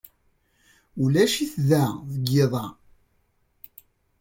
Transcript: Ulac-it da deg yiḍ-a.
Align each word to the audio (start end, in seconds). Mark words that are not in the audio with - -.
Ulac-it 1.03 1.53
da 1.69 1.83
deg 2.11 2.25
yiḍ-a. 2.33 2.65